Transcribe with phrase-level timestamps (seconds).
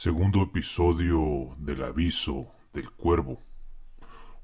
[0.00, 3.42] Segundo episodio del aviso del cuervo.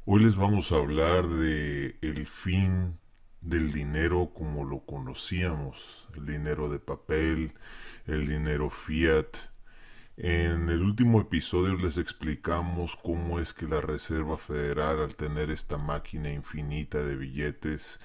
[0.05, 2.99] Hoy les vamos a hablar de el fin
[3.41, 7.53] del dinero como lo conocíamos, el dinero de papel,
[8.07, 9.37] el dinero fiat.
[10.17, 15.79] En el último episodio les explicamos cómo es que la Reserva Federal al tener esta
[15.79, 18.01] máquina infinita de billetes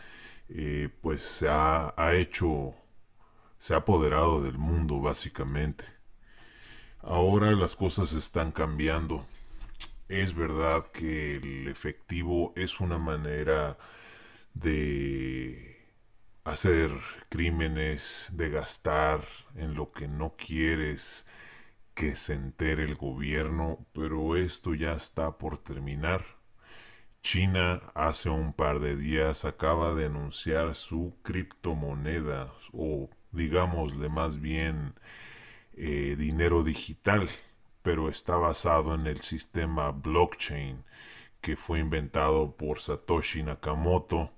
[0.50, 2.76] eh, pues se ha, ha hecho,
[3.60, 5.99] se ha apoderado del mundo básicamente
[7.02, 9.26] Ahora las cosas están cambiando.
[10.10, 13.78] Es verdad que el efectivo es una manera
[14.54, 15.78] de
[16.44, 16.92] hacer
[17.30, 19.22] crímenes, de gastar
[19.56, 21.26] en lo que no quieres
[21.94, 26.26] que se entere el gobierno, pero esto ya está por terminar.
[27.22, 34.96] China hace un par de días acaba de anunciar su criptomoneda o digámosle más bien
[35.82, 37.30] eh, dinero digital,
[37.82, 40.84] pero está basado en el sistema blockchain
[41.40, 44.34] que fue inventado por Satoshi Nakamoto,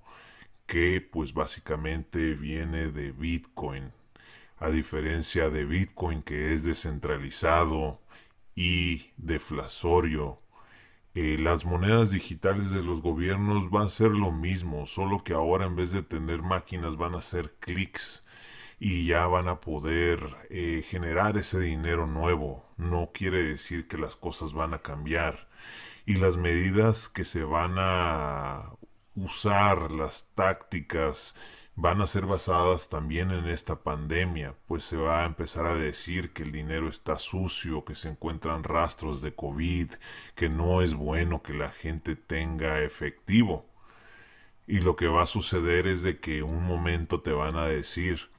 [0.66, 3.92] que pues básicamente viene de Bitcoin.
[4.58, 8.00] A diferencia de Bitcoin que es descentralizado
[8.54, 10.38] y deflasorio,
[11.14, 15.66] eh, las monedas digitales de los gobiernos van a ser lo mismo, solo que ahora
[15.66, 18.22] en vez de tener máquinas van a ser clics
[18.84, 22.66] y ya van a poder eh, generar ese dinero nuevo.
[22.76, 25.46] No quiere decir que las cosas van a cambiar.
[26.04, 28.72] Y las medidas que se van a
[29.14, 31.36] usar, las tácticas,
[31.76, 36.32] van a ser basadas también en esta pandemia, pues se va a empezar a decir
[36.32, 39.92] que el dinero está sucio, que se encuentran rastros de COVID,
[40.34, 43.64] que no es bueno que la gente tenga efectivo.
[44.66, 48.32] Y lo que va a suceder es de que un momento te van a decir,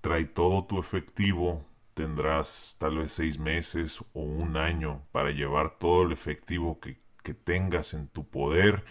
[0.00, 6.04] trae todo tu efectivo, tendrás tal vez seis meses o un año para llevar todo
[6.04, 6.98] el efectivo que,
[7.44, 8.84] tengas en tu poder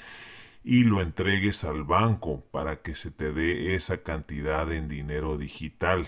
[0.64, 6.06] y lo entregues al banco para que se te dé esa cantidad en dinero digital.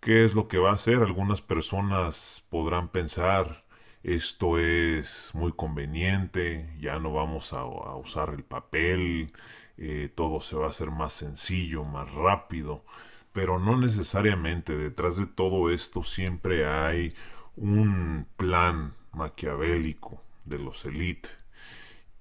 [0.00, 1.02] ¿Qué es lo que va a hacer?
[1.02, 3.64] Algunas personas podrán pensar
[4.02, 9.32] esto es muy conveniente, ya no vamos a, usar el papel,
[9.76, 12.84] eh, todo se va a hacer más sencillo, más rápido
[13.34, 14.78] pero no necesariamente.
[14.78, 17.14] Detrás de todo esto siempre hay
[17.56, 21.36] un plan maquiavélico de los élites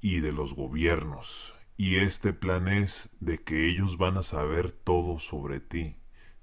[0.01, 1.53] y de los gobiernos.
[1.77, 5.97] Y este plan es de que ellos van a saber todo sobre ti,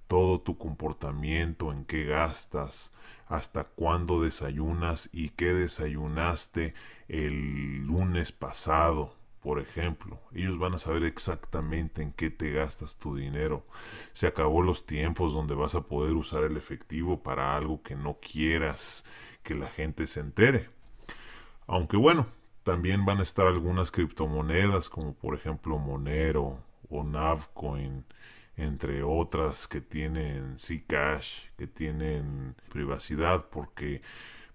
[0.07, 2.93] todo tu comportamiento, en qué gastas,
[3.27, 6.75] hasta cuándo desayunas y qué desayunaste
[7.09, 13.17] el lunes pasado, por ejemplo, ellos van a saber exactamente en qué te gastas tu
[13.17, 13.65] dinero.
[14.13, 18.19] Se acabó los tiempos donde vas a poder usar el efectivo para algo que no
[18.21, 19.05] quieras
[19.43, 20.69] que la gente se entere.
[21.67, 22.27] Aunque bueno,
[22.65, 26.59] también van a estar algunas criptomonedas como por ejemplo Monero
[26.91, 28.05] o Navcoin,
[28.57, 34.03] entre otras que tienen Zcash, que tienen privacidad, porque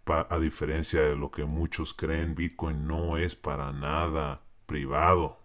[0.05, 5.39] a diferencia de lo que muchos creen, Bitcoin no es para nada privado,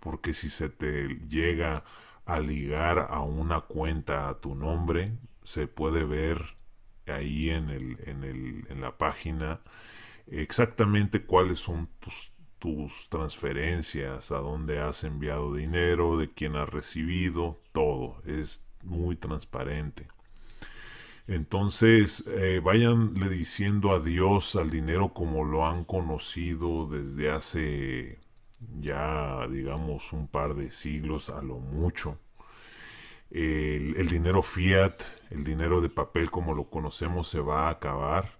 [0.00, 1.84] porque si se te llega
[2.24, 5.12] a ligar a una cuenta a tu nombre,
[5.44, 6.56] se puede ver
[7.06, 9.60] ahí en, el, en, el, en la página
[10.26, 17.60] exactamente cuáles son tus, tus transferencias, a dónde has enviado dinero, de quién has recibido,
[17.72, 18.22] todo.
[18.24, 20.06] Es muy transparente.
[21.26, 28.18] Entonces, eh, váyanle diciendo adiós al dinero como lo han conocido desde hace
[28.80, 32.18] ya digamos un par de siglos a lo mucho.
[33.30, 38.36] El, dinero fiat, el dinero de papel como lo conocemos se va a acabar,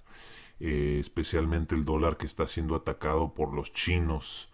[0.60, 4.50] eh, especialmente el dólar que está siendo atacado por los chinos.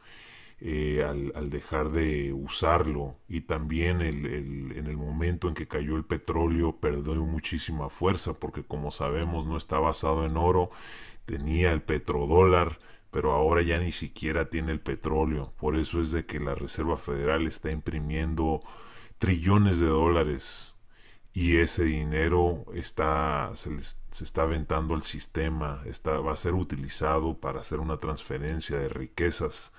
[0.61, 6.05] Eh, al, dejar de usarlo y también el, en el momento en que cayó el
[6.05, 10.73] petróleo perdió muchísima fuerza porque como sabemos no está basado en oro
[11.27, 15.53] tenía el petrodólar pero ahora ya ni siquiera tiene el petróleo.
[15.59, 18.61] Por eso es de que la Reserva Federal está imprimiendo
[19.19, 20.75] trillones de dólares
[21.33, 23.71] y ese dinero está se,
[24.11, 28.89] se está aventando al sistema, está, va a ser utilizado para hacer una transferencia de
[28.89, 29.73] riquezas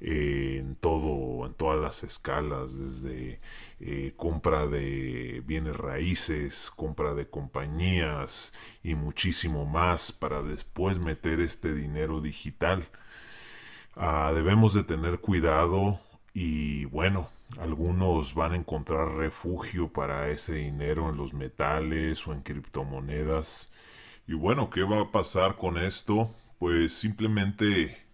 [0.00, 3.40] en todo, en todas las escalas, desde
[3.80, 8.52] eh, compra de bienes raíces, compra de compañías
[8.82, 12.84] y muchísimo más para después meter este dinero digital.
[13.96, 15.98] Ah, debemos de tener cuidado
[16.32, 17.28] y bueno,
[17.58, 23.72] algunos van a encontrar refugio para ese dinero en los metales o en criptomonedas.
[24.28, 26.30] Y bueno, ¿qué va a pasar con esto?
[26.58, 28.07] Pues simplemente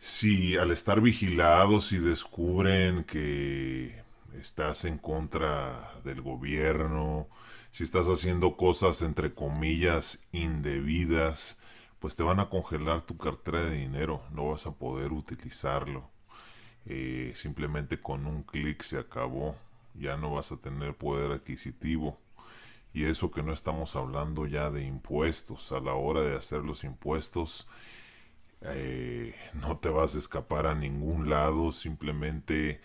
[0.00, 4.02] si al estar vigilados y descubren que
[4.40, 7.28] estás en contra del gobierno,
[7.70, 11.60] si estás haciendo cosas entre comillas indebidas,
[11.98, 16.08] pues te van a congelar tu cartera de dinero, no vas a poder utilizarlo.
[16.86, 19.54] Eh, simplemente con un clic se acabó,
[19.94, 22.18] ya no vas a tener poder adquisitivo.
[22.94, 25.72] Y eso que no estamos hablando ya de impuestos.
[25.72, 27.68] A la hora de hacer los impuestos,
[28.62, 31.72] eh, no te vas a escapar a ningún lado.
[31.72, 32.80] Simplemente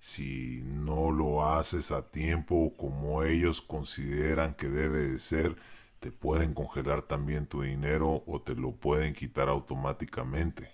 [0.00, 5.56] si no lo haces a tiempo como ellos consideran que debe de ser,
[6.00, 10.70] te pueden congelar también tu dinero o te lo pueden quitar automáticamente.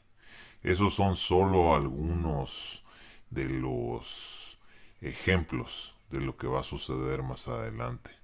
[0.63, 2.85] Esos son solo algunos
[3.31, 4.59] de los
[5.01, 8.22] ejemplos de lo que va a suceder más adelante.